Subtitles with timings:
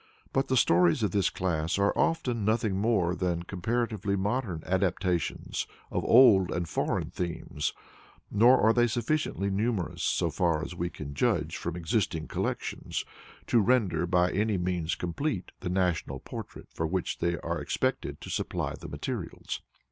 [0.33, 6.03] But the stories of this class are often nothing more than comparatively modern adaptations of
[6.05, 7.71] old and foreign themes;
[8.31, 13.05] nor are they sufficiently numerous, so far as we can judge from existing collections,
[13.45, 18.31] to render by any means complete the national portrait for which they are expected to
[18.31, 19.61] supply the materials.